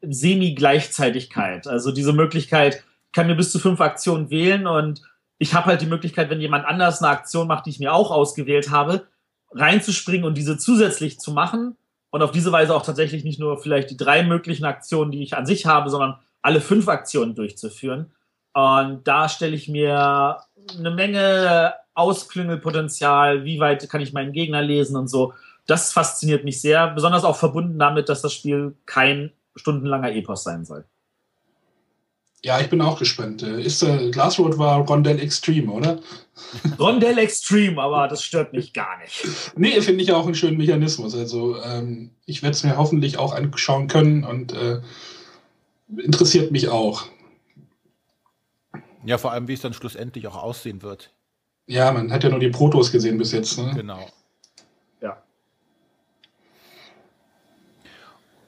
[0.00, 5.02] Semi-Gleichzeitigkeit, also diese Möglichkeit, ich kann mir bis zu fünf Aktionen wählen und
[5.36, 8.10] ich habe halt die Möglichkeit, wenn jemand anders eine Aktion macht, die ich mir auch
[8.10, 9.06] ausgewählt habe,
[9.50, 11.76] reinzuspringen und diese zusätzlich zu machen
[12.08, 15.36] und auf diese Weise auch tatsächlich nicht nur vielleicht die drei möglichen Aktionen, die ich
[15.36, 18.12] an sich habe, sondern alle fünf Aktionen durchzuführen.
[18.54, 20.38] Und da stelle ich mir
[20.76, 25.34] eine Menge Ausklüngelpotenzial, wie weit kann ich meinen Gegner lesen und so.
[25.66, 30.64] Das fasziniert mich sehr, besonders auch verbunden damit, dass das Spiel kein stundenlanger Epos sein
[30.64, 30.84] soll.
[32.44, 33.42] Ja, ich bin auch gespannt.
[33.42, 35.98] Ist äh, Glassroad war Rondell Extreme, oder?
[36.78, 39.26] Rondell Extreme, aber das stört mich gar nicht.
[39.56, 41.16] Nee, finde ich auch einen schönen Mechanismus.
[41.16, 44.80] Also ähm, ich werde es mir hoffentlich auch anschauen können und äh,
[45.96, 47.06] interessiert mich auch.
[49.04, 51.10] Ja, vor allem, wie es dann schlussendlich auch aussehen wird.
[51.66, 53.58] Ja, man hat ja nur die Protos gesehen bis jetzt.
[53.58, 53.72] Ne?
[53.74, 54.08] Genau.
[55.00, 55.22] Ja.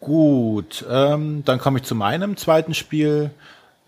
[0.01, 3.31] Gut, ähm, dann komme ich zu meinem zweiten Spiel.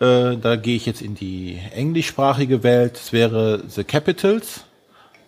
[0.00, 2.96] Äh, da gehe ich jetzt in die englischsprachige Welt.
[2.96, 4.64] Es wäre The Capitals,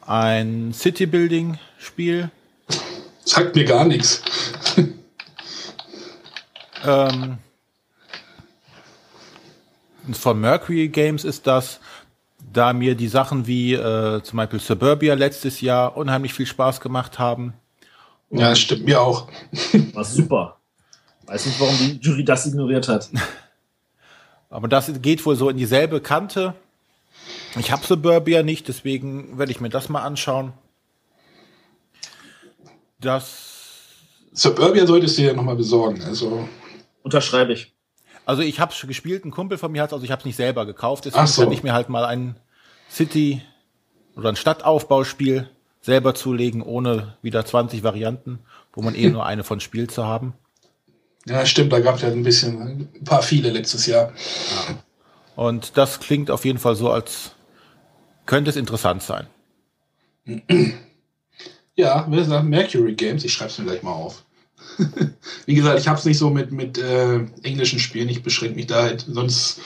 [0.07, 2.31] ein City-Building-Spiel.
[3.25, 4.23] Sagt mir gar nichts.
[6.85, 7.39] ähm,
[10.13, 11.81] von Mercury Games ist das,
[12.53, 17.19] da mir die Sachen wie äh, zum Beispiel Suburbia letztes Jahr unheimlich viel Spaß gemacht
[17.19, 17.55] haben.
[18.31, 19.29] Und ja, stimmt mir auch.
[19.93, 20.57] War super.
[21.27, 23.09] Weiß nicht, warum die Jury das ignoriert hat.
[24.51, 26.55] Aber das geht wohl so in dieselbe Kante.
[27.59, 30.53] Ich habe Suburbia nicht, deswegen werde ich mir das mal anschauen.
[33.01, 33.53] Das.
[34.33, 36.03] Suburbia solltest du ja nochmal besorgen.
[36.03, 36.49] Also.
[37.03, 37.74] Unterschreibe ich.
[38.27, 40.37] Also ich habe es gespielt, ein Kumpel von mir hat also ich habe es nicht
[40.37, 41.43] selber gekauft, deswegen so.
[41.43, 42.37] kann ich mir halt mal ein
[42.91, 43.43] City
[44.17, 45.49] oder ein Stadtaufbauspiel
[45.83, 48.39] selber zulegen, ohne wieder 20 Varianten,
[48.73, 50.35] wo man eh nur eine von Spiel zu haben.
[51.27, 54.13] Ja, stimmt, da gab es ja ein bisschen, ein paar viele letztes Jahr.
[54.69, 54.77] Ja.
[55.37, 57.33] Und das klingt auf jeden Fall so, als
[58.27, 59.27] könnte es interessant sein.
[61.77, 64.24] Ja, wir sagen Mercury Games, ich schreibe es mir gleich mal auf.
[65.47, 68.67] Wie gesagt, ich habe es nicht so mit, mit äh, englischen Spielen, ich beschränke mich
[68.67, 69.61] da halt, sonst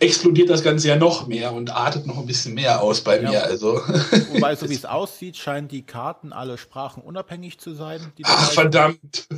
[0.00, 3.30] explodiert das Ganze ja noch mehr und artet noch ein bisschen mehr aus bei ja.
[3.30, 3.44] mir.
[3.44, 3.74] Also.
[4.32, 8.00] Wobei, so wie es aussieht, scheinen die Karten alle sprachenunabhängig zu sein.
[8.24, 9.28] Ach, verdammt.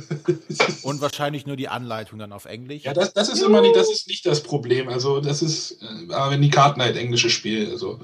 [0.81, 2.83] Und wahrscheinlich nur die Anleitung dann auf Englisch.
[2.83, 3.49] Ja, das, das ist Juhu.
[3.49, 4.87] immer nicht, das ist nicht das Problem.
[4.87, 7.99] Also, das ist, äh, aber wenn die Karten halt englische spielen, also.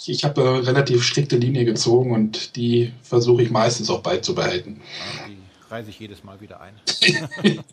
[0.00, 4.80] Ich, ich habe eine relativ strikte Linie gezogen und die versuche ich meistens auch beizubehalten.
[4.80, 5.37] Ja,
[5.70, 6.74] reise ich jedes Mal wieder ein.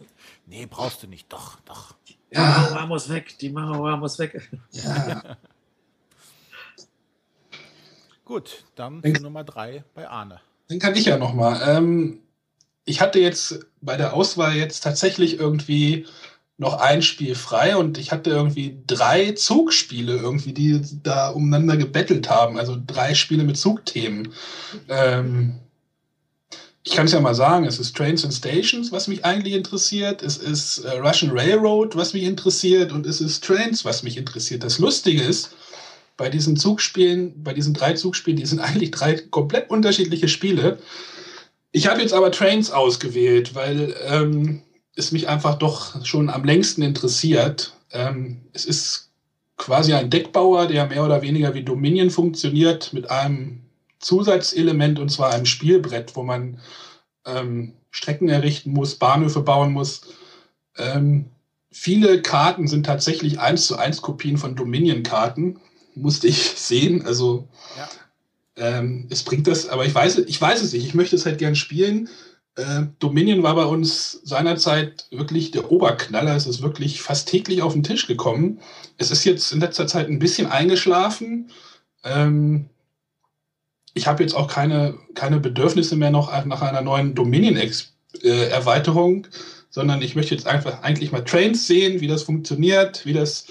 [0.45, 1.31] nee, brauchst du nicht.
[1.31, 1.95] Doch, doch.
[2.07, 3.37] Die Mauer muss weg.
[3.39, 4.49] Die Mauer muss weg.
[4.71, 5.37] Ja.
[8.25, 10.41] Gut, dann zu Nummer drei bei Arne.
[10.67, 11.61] Dann kann ich ja noch mal.
[11.63, 12.21] Ähm,
[12.83, 16.07] ich hatte jetzt bei der Auswahl jetzt tatsächlich irgendwie
[16.57, 22.29] noch ein Spiel frei und ich hatte irgendwie drei Zugspiele irgendwie, die da umeinander gebettelt
[22.29, 22.57] haben.
[22.57, 24.33] Also drei Spiele mit Zugthemen.
[24.87, 25.59] Ähm,
[26.87, 30.21] ich kann es ja mal sagen, es ist Trains and Stations, was mich eigentlich interessiert,
[30.21, 34.63] es ist äh, Russian Railroad, was mich interessiert und es ist Trains, was mich interessiert.
[34.63, 35.55] Das Lustige ist,
[36.15, 40.77] bei diesen Zugspielen, bei diesen drei Zugspielen, die sind eigentlich drei komplett unterschiedliche Spiele.
[41.71, 44.61] Ich habe jetzt aber Trains ausgewählt, weil ähm,
[44.95, 47.73] es mich einfach doch schon am längsten interessiert.
[47.91, 49.09] Ähm, es ist
[49.57, 53.64] quasi ein Deckbauer, der mehr oder weniger wie Dominion funktioniert, mit einem
[54.05, 56.59] Zusatzelement und zwar einem Spielbrett, wo man
[57.25, 60.01] ähm, Strecken errichten muss, Bahnhöfe bauen muss.
[60.77, 61.25] Ähm,
[61.71, 65.59] viele Karten sind tatsächlich eins zu eins Kopien von Dominion-Karten,
[65.95, 67.05] musste ich sehen.
[67.05, 67.89] Also ja.
[68.57, 70.85] ähm, es bringt das, aber ich weiß, ich weiß es nicht.
[70.85, 72.07] Ich möchte es halt gern spielen.
[72.57, 76.35] Äh, Dominion war bei uns seinerzeit wirklich der Oberknaller.
[76.35, 78.59] Es ist wirklich fast täglich auf den Tisch gekommen.
[78.97, 81.49] Es ist jetzt in letzter Zeit ein bisschen eingeschlafen.
[82.03, 82.69] Ähm,
[83.95, 89.29] ich habe jetzt auch keine, keine Bedürfnisse mehr noch nach einer neuen Dominion-Erweiterung, äh,
[89.69, 93.47] sondern ich möchte jetzt einfach eigentlich mal Trains sehen, wie das funktioniert, wie das,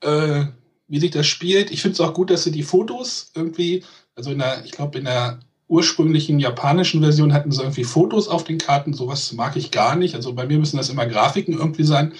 [0.00, 0.46] äh,
[0.88, 1.70] wie sich das spielt.
[1.70, 4.96] Ich finde es auch gut, dass sie die Fotos irgendwie, also in der, ich glaube,
[4.98, 8.94] in der ursprünglichen japanischen Version hatten sie irgendwie Fotos auf den Karten.
[8.94, 10.14] Sowas mag ich gar nicht.
[10.14, 12.14] Also bei mir müssen das immer Grafiken irgendwie sein.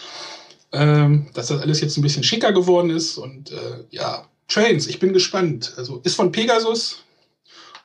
[0.71, 4.99] Ähm, dass das alles jetzt ein bisschen schicker geworden ist und äh, ja, Trains, ich
[4.99, 5.73] bin gespannt.
[5.79, 7.05] Also ist von Pegasus,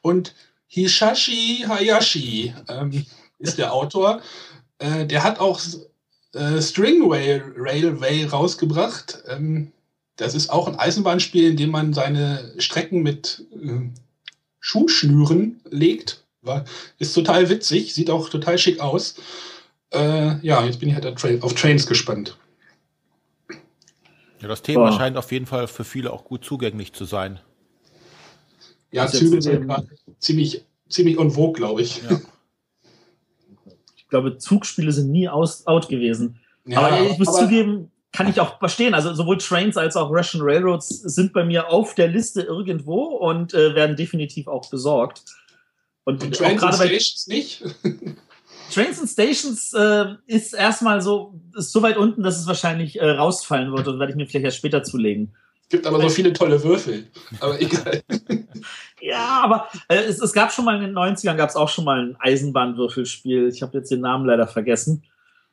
[0.04, 0.36] und
[0.68, 3.06] Hishashi Hayashi ähm,
[3.40, 4.22] ist der Autor.
[4.78, 5.60] Äh, der hat auch
[6.34, 9.24] äh, Stringway Railway rausgebracht.
[9.28, 9.72] Ähm,
[10.16, 13.90] das ist auch ein Eisenbahnspiel, in dem man seine Strecken mit äh,
[14.60, 16.24] Schuhschnüren legt.
[16.42, 16.66] War,
[17.00, 19.16] ist total witzig, sieht auch total schick aus.
[19.94, 22.38] Äh, ja, jetzt bin ich halt auf Trains gespannt.
[24.42, 24.92] Ja, das Thema oh.
[24.92, 27.40] scheint auf jeden Fall für viele auch gut zugänglich zu sein.
[28.94, 29.72] Ja, Züge sind
[30.20, 32.02] ziemlich, ziemlich on vogue, glaube ich.
[32.04, 32.22] Ja.
[33.96, 36.40] Ich glaube, Zugspiele sind nie aus, out gewesen.
[36.66, 38.94] Ja, aber ich muss aber zugeben, kann ich auch verstehen.
[38.94, 43.56] Also sowohl Trains als auch Russian Railroads sind bei mir auf der Liste irgendwo und
[43.56, 45.24] äh, werden definitiv auch besorgt.
[46.04, 47.64] Und, und Trains and Stations nicht?
[48.72, 53.10] Trains and Stations äh, ist erstmal so, ist so weit unten, dass es wahrscheinlich äh,
[53.10, 55.34] rausfallen wird und werde ich mir vielleicht erst später zulegen.
[55.64, 57.08] Es gibt aber so viele tolle Würfel.
[57.40, 58.04] Aber egal.
[59.02, 61.86] ja, aber äh, es, es, gab schon mal in den 90ern gab es auch schon
[61.86, 63.48] mal ein Eisenbahnwürfelspiel.
[63.48, 65.04] Ich habe jetzt den Namen leider vergessen.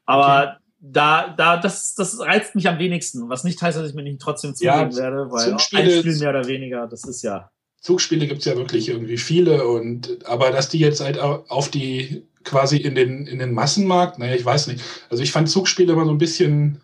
[0.04, 0.58] Aber okay.
[0.80, 3.28] da, da, das, das reizt mich am wenigsten.
[3.28, 6.18] Was nicht heißt, dass ich mir nicht trotzdem zulegen ja, werde, weil Zugspiele, ein Spiel
[6.18, 7.50] mehr oder weniger, das ist ja.
[7.80, 12.26] Zugspiele gibt es ja wirklich irgendwie viele und aber dass die jetzt halt auf die
[12.44, 14.82] quasi in den, in den Massenmarkt, naja, ich weiß nicht.
[15.08, 16.80] Also ich fand Zugspiele immer so ein bisschen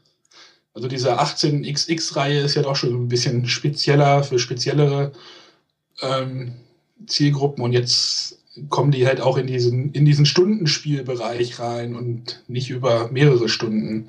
[0.77, 5.12] also diese 18XX-Reihe ist ja doch schon ein bisschen spezieller für speziellere
[6.03, 6.53] ähm,
[7.07, 12.69] Zielgruppen und jetzt kommen die halt auch in diesen, in diesen Stundenspielbereich rein und nicht
[12.69, 14.09] über mehrere Stunden.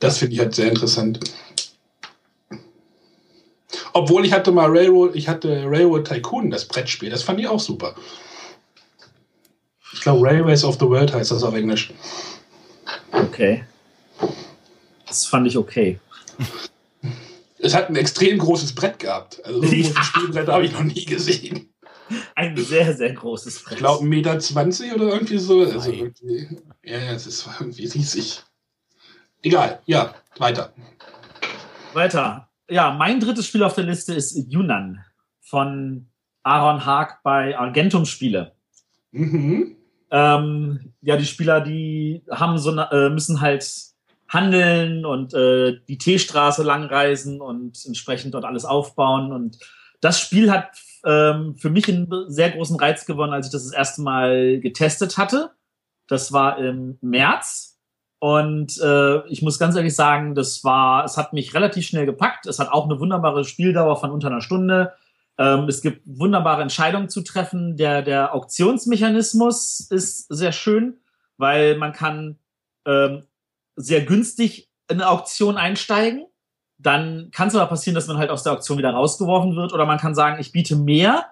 [0.00, 1.20] Das finde ich halt sehr interessant.
[3.92, 7.60] Obwohl ich hatte mal Railroad, ich hatte Railroad Tycoon, das Brettspiel, das fand ich auch
[7.60, 7.94] super.
[9.92, 11.92] Ich glaube, Railways of the World heißt das auf Englisch.
[13.12, 13.62] Okay.
[15.14, 16.00] Das fand ich okay.
[17.60, 19.40] Es hat ein extrem großes Brett gehabt.
[19.44, 21.72] Also so ein großes Spielbrett habe ich noch nie gesehen.
[22.34, 23.74] Ein sehr, sehr großes Brett.
[23.74, 25.60] Ich glaube, 1,20 Meter oder irgendwie so.
[25.60, 26.48] Also irgendwie,
[26.82, 28.42] ja, es ist irgendwie riesig.
[29.40, 30.72] Egal, ja, weiter.
[31.92, 32.48] Weiter.
[32.68, 35.04] Ja, mein drittes Spiel auf der Liste ist Yunnan
[35.42, 36.08] von
[36.42, 38.56] Aaron Haag bei Argentum Spiele.
[39.12, 39.76] Mhm.
[40.10, 43.93] Ähm, ja, die Spieler, die haben so, äh, müssen halt
[44.34, 49.32] handeln und äh, die Teestraße langreisen und entsprechend dort alles aufbauen.
[49.32, 49.58] Und
[50.00, 50.70] das Spiel hat
[51.04, 55.16] ähm, für mich einen sehr großen Reiz gewonnen, als ich das das erste Mal getestet
[55.16, 55.50] hatte.
[56.08, 57.78] Das war im März.
[58.18, 62.46] Und äh, ich muss ganz ehrlich sagen, das war, es hat mich relativ schnell gepackt.
[62.46, 64.94] Es hat auch eine wunderbare Spieldauer von unter einer Stunde.
[65.36, 67.76] Ähm, es gibt wunderbare Entscheidungen zu treffen.
[67.76, 71.00] Der, der Auktionsmechanismus ist sehr schön,
[71.36, 72.38] weil man kann
[72.86, 73.24] ähm,
[73.76, 76.26] sehr günstig in eine Auktion einsteigen.
[76.78, 79.72] Dann kann es aber passieren, dass man halt aus der Auktion wieder rausgeworfen wird.
[79.72, 81.26] Oder man kann sagen, ich biete mehr,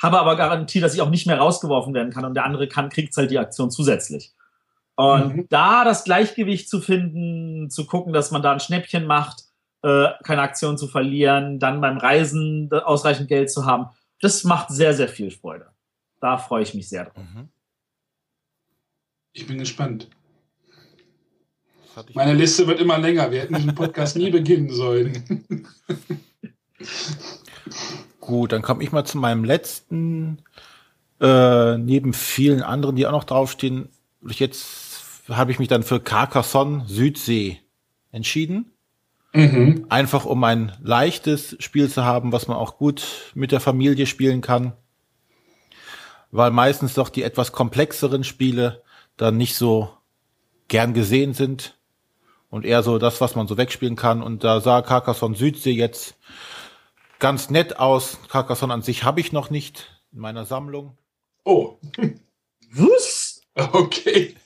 [0.00, 2.90] habe aber Garantie, dass ich auch nicht mehr rausgeworfen werden kann und der andere kann,
[2.90, 4.32] kriegt halt die Aktion zusätzlich.
[4.96, 5.46] Und mhm.
[5.48, 9.44] da das Gleichgewicht zu finden, zu gucken, dass man da ein Schnäppchen macht,
[9.82, 13.88] äh, keine Aktion zu verlieren, dann beim Reisen ausreichend Geld zu haben,
[14.20, 15.70] das macht sehr, sehr viel Freude.
[16.20, 17.24] Da freue ich mich sehr drauf.
[17.34, 17.48] Mhm.
[19.32, 20.08] Ich bin gespannt.
[22.14, 23.30] Meine Liste wird immer länger.
[23.30, 25.44] Wir hätten diesen Podcast nie beginnen sollen.
[28.20, 30.38] Gut, dann komme ich mal zu meinem letzten
[31.20, 33.88] Äh, neben vielen anderen, die auch noch draufstehen,
[34.22, 37.60] jetzt habe ich mich dann für Carcassonne Südsee
[38.10, 38.72] entschieden.
[39.32, 39.86] Mhm.
[39.88, 44.40] Einfach um ein leichtes Spiel zu haben, was man auch gut mit der Familie spielen
[44.40, 44.74] kann.
[46.30, 48.82] Weil meistens doch die etwas komplexeren Spiele
[49.16, 49.90] dann nicht so
[50.68, 51.78] gern gesehen sind
[52.54, 54.22] und eher so das, was man so wegspielen kann.
[54.22, 56.14] Und da sah Carcassonne Südsee jetzt
[57.18, 58.16] ganz nett aus.
[58.28, 60.96] Carcassonne an sich habe ich noch nicht in meiner Sammlung.
[61.44, 61.80] Oh.
[62.70, 63.40] Was?
[63.56, 64.36] Okay.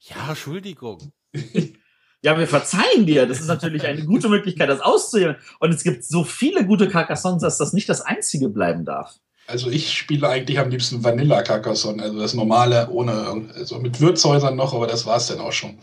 [0.00, 1.12] Ja, Entschuldigung.
[2.22, 3.26] Ja, wir verzeihen dir.
[3.26, 5.36] Das ist natürlich eine gute Möglichkeit, das auszuhören.
[5.58, 9.18] Und es gibt so viele gute Carcassonnes, dass das nicht das einzige bleiben darf.
[9.50, 14.54] Also ich spiele eigentlich am liebsten Vanilla Carcassonne, also das normale ohne, also mit Würzhäusern
[14.54, 15.78] noch, aber das war es dann auch schon.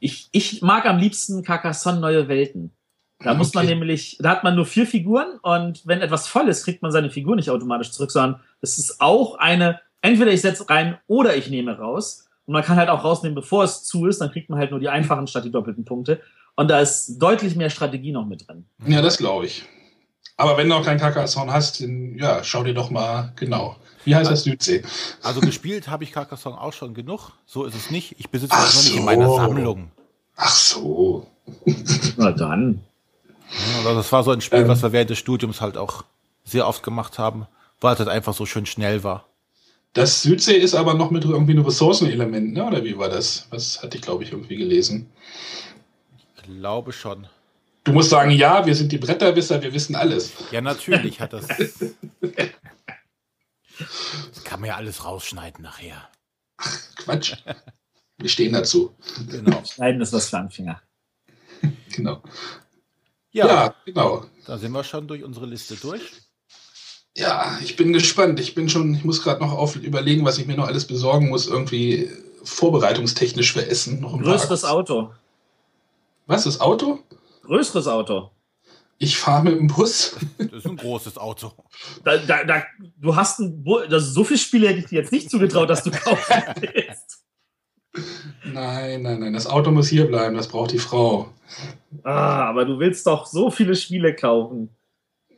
[0.00, 2.72] Ich, ich mag am liebsten Carcassonne Neue Welten.
[3.20, 6.64] Da muss man nämlich, da hat man nur vier Figuren und wenn etwas voll ist,
[6.64, 10.68] kriegt man seine Figur nicht automatisch zurück, sondern es ist auch eine, entweder ich setze
[10.70, 12.28] rein oder ich nehme raus.
[12.46, 14.80] Und man kann halt auch rausnehmen, bevor es zu ist, dann kriegt man halt nur
[14.80, 16.20] die einfachen statt die doppelten Punkte.
[16.54, 18.64] Und da ist deutlich mehr Strategie noch mit drin.
[18.86, 19.64] Ja, das glaube ich.
[20.38, 23.76] Aber wenn du noch keinen Carcassonne hast, dann, ja, schau dir doch mal genau.
[24.04, 24.82] Wie heißt das Südsee?
[25.20, 27.32] Also gespielt habe ich Carcassonne auch schon genug.
[27.44, 28.14] So ist es nicht.
[28.18, 28.88] Ich besitze es noch so.
[28.88, 29.90] nicht in meiner Sammlung.
[30.36, 31.26] Ach so.
[32.16, 32.80] Na dann.
[33.84, 36.04] Ja, das war so ein Spiel, ähm, was wir während des Studiums halt auch
[36.44, 37.48] sehr oft gemacht haben,
[37.80, 39.26] weil es halt einfach so schön schnell war.
[39.92, 42.64] Das Südsee ist aber noch mit irgendwie einem Ressourcenelement, ne?
[42.64, 43.48] oder wie war das?
[43.50, 45.10] Was hatte ich, glaube ich, irgendwie gelesen?
[46.36, 47.26] Ich glaube schon.
[47.88, 50.32] Du musst sagen, ja, wir sind die Bretterwisser, wir wissen alles.
[50.50, 51.48] Ja, natürlich hat das.
[53.78, 56.06] das kann man ja alles rausschneiden nachher.
[56.58, 57.34] Ach, Quatsch.
[58.18, 58.94] Wir stehen dazu.
[59.30, 59.64] Genau.
[59.64, 60.82] Schneiden ist was für Anfänger.
[61.96, 62.22] Genau.
[63.32, 64.26] Ja, ja, genau.
[64.46, 66.02] Da sind wir schon durch unsere Liste durch.
[67.16, 68.38] Ja, ich bin gespannt.
[68.38, 71.30] Ich bin schon, ich muss gerade noch auf, überlegen, was ich mir noch alles besorgen
[71.30, 72.10] muss, irgendwie
[72.44, 74.00] vorbereitungstechnisch für Essen.
[74.00, 74.64] Noch Größeres.
[74.64, 75.12] Auto.
[76.26, 77.02] Was, das Auto?
[77.48, 78.30] Größeres Auto.
[78.98, 80.16] Ich fahre mit dem Bus.
[80.36, 81.52] Das ist ein großes Auto.
[82.04, 82.62] Da, da, da,
[82.98, 85.82] du hast ein Bu das, so viele Spiele hätte ich dir jetzt nicht zugetraut, dass
[85.82, 87.24] du kaufen willst.
[88.44, 89.32] Nein, nein, nein.
[89.32, 90.36] Das Auto muss hier bleiben.
[90.36, 91.32] Das braucht die Frau.
[92.02, 94.76] Ah, aber du willst doch so viele Spiele kaufen.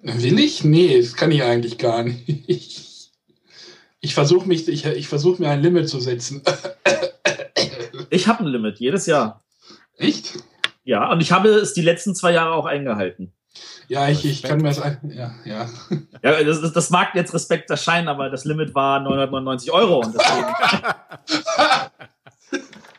[0.03, 0.65] Will ich?
[0.65, 3.13] Nee, das kann ich eigentlich gar nicht.
[4.01, 6.43] Ich versuche mich, ich, ich versuche mir ein Limit zu setzen.
[8.09, 9.45] Ich habe ein Limit, jedes Jahr.
[9.97, 10.43] Echt?
[10.91, 13.33] Ja, und ich habe es die letzten zwei Jahre auch eingehalten.
[13.87, 14.83] Ja, ich, ich kann mir das.
[15.05, 15.71] Ja, ja.
[16.25, 20.01] ja das, das mag jetzt Respekt erscheinen, aber das Limit war 999 Euro.
[20.01, 20.47] Und deswegen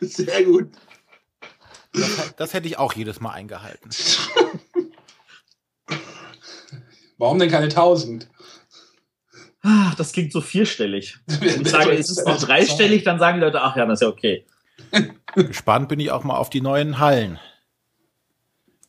[0.00, 0.70] Sehr gut.
[1.92, 3.90] Das, das hätte ich auch jedes Mal eingehalten.
[7.18, 8.26] Warum denn keine 1000?
[9.60, 11.18] Ah, das klingt so vierstellig.
[11.26, 14.06] Wenn ich sage, es ist noch dreistellig, dann sagen die Leute, ach ja, das ist
[14.06, 14.46] ja okay.
[15.34, 17.38] Gespannt bin ich auch mal auf die neuen Hallen.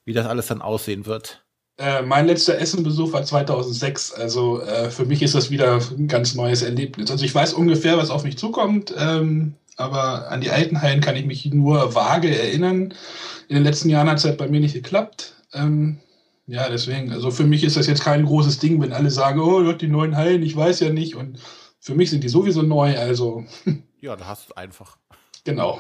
[0.06, 1.44] Wie das alles dann aussehen wird.
[1.78, 4.14] Äh, mein letzter Essenbesuch war 2006.
[4.14, 7.10] Also äh, für mich ist das wieder ein ganz neues Erlebnis.
[7.10, 8.94] Also ich weiß ungefähr, was auf mich zukommt.
[8.98, 12.94] Ähm, aber an die alten Hallen kann ich mich nur vage erinnern.
[13.48, 15.36] In den letzten Jahren hat es halt bei mir nicht geklappt.
[15.54, 16.00] Ähm,
[16.46, 19.72] ja, deswegen, also für mich ist das jetzt kein großes Ding, wenn alle sagen, oh,
[19.72, 21.16] die neuen Hallen, ich weiß ja nicht.
[21.16, 21.40] Und
[21.80, 23.46] für mich sind die sowieso neu, also.
[24.02, 24.98] Ja, da hast du es einfach.
[25.46, 25.80] Genau.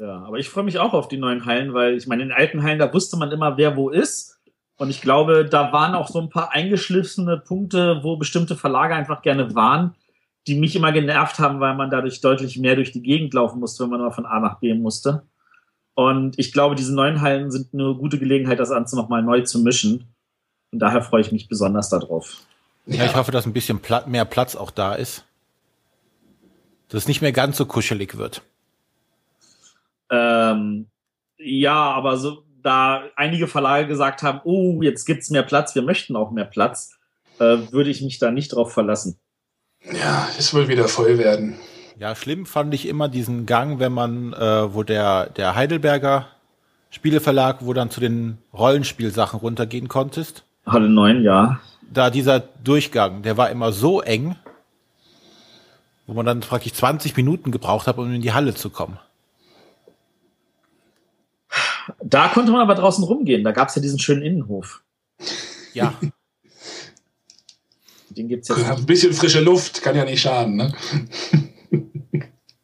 [0.00, 2.62] Ja, aber ich freue mich auch auf die neuen Hallen, weil ich meine, in alten
[2.62, 4.38] Hallen, da wusste man immer, wer wo ist.
[4.76, 9.22] Und ich glaube, da waren auch so ein paar eingeschliffene Punkte, wo bestimmte Verlage einfach
[9.22, 9.96] gerne waren
[10.48, 13.84] die mich immer genervt haben, weil man dadurch deutlich mehr durch die Gegend laufen musste,
[13.84, 15.22] wenn man mal von A nach B musste.
[15.94, 19.58] Und ich glaube, diese neuen Hallen sind eine gute Gelegenheit, das Ganze nochmal neu zu
[19.58, 20.14] mischen.
[20.72, 22.38] Und daher freue ich mich besonders darauf.
[22.86, 25.24] Ja, ich hoffe, dass ein bisschen mehr Platz auch da ist.
[26.88, 28.42] Dass es nicht mehr ganz so kuschelig wird.
[30.10, 30.88] Ähm,
[31.38, 36.16] ja, aber so, da einige Verlage gesagt haben, oh, jetzt gibt's mehr Platz, wir möchten
[36.16, 36.98] auch mehr Platz,
[37.38, 39.18] äh, würde ich mich da nicht drauf verlassen.
[39.92, 41.58] Ja, es will wieder voll werden.
[41.98, 46.26] Ja, schlimm fand ich immer diesen Gang, wenn man, äh, wo der, der Heidelberger
[46.90, 50.44] Spieleverlag, wo dann zu den Rollenspielsachen runtergehen konntest.
[50.66, 51.60] Halle 9, ja.
[51.90, 54.36] Da dieser Durchgang, der war immer so eng,
[56.06, 58.98] wo man dann praktisch 20 Minuten gebraucht hat, um in die Halle zu kommen.
[62.08, 64.82] Da konnte man aber draußen rumgehen, da gab es ja diesen schönen Innenhof.
[65.74, 65.94] Ja.
[68.08, 68.64] Den gibt's jetzt.
[68.64, 70.74] Ein bisschen frische Luft kann ja nicht schaden, ne?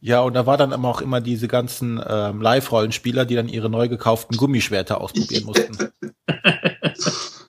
[0.01, 3.71] Ja, und da war dann aber auch immer diese ganzen ähm, Live-Rollenspieler, die dann ihre
[3.71, 5.79] neu gekauften Gummischwerter ausprobieren mussten.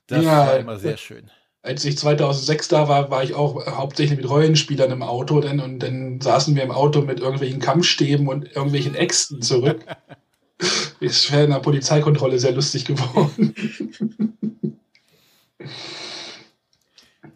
[0.07, 1.31] Das ja, war immer sehr schön.
[1.63, 5.79] als ich 2006 da war, war ich auch hauptsächlich mit Rollenspielern im Auto denn, und
[5.79, 9.83] dann saßen wir im Auto mit irgendwelchen Kampfstäben und irgendwelchen Äxten zurück.
[10.99, 13.53] Ist wäre in der Polizeikontrolle sehr lustig geworden.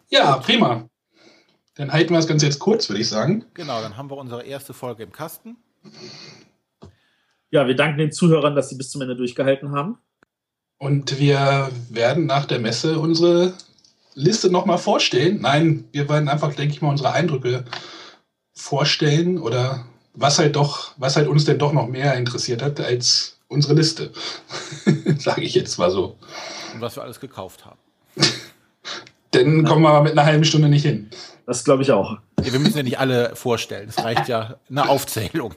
[0.08, 0.88] ja, prima.
[1.74, 3.44] Dann halten wir das Ganze jetzt kurz, würde ich sagen.
[3.54, 5.56] Genau, dann haben wir unsere erste Folge im Kasten.
[7.50, 9.98] Ja, wir danken den Zuhörern, dass sie bis zum Ende durchgehalten haben.
[10.78, 13.54] Und wir werden nach der Messe unsere
[14.14, 15.40] Liste nochmal vorstellen.
[15.40, 17.64] Nein, wir werden einfach, denke ich mal, unsere Eindrücke
[18.52, 19.84] vorstellen oder
[20.20, 24.12] was halt doch, was halt uns denn doch noch mehr interessiert hat als unsere Liste.
[25.18, 26.16] Sage ich jetzt mal so.
[26.74, 27.78] Und was wir alles gekauft haben.
[29.32, 31.08] Dann kommen wir mit einer halben Stunde nicht hin.
[31.46, 32.18] Das glaube ich auch.
[32.42, 33.88] Ja, wir müssen ja nicht alle vorstellen.
[33.88, 35.54] Es reicht ja eine Aufzählung.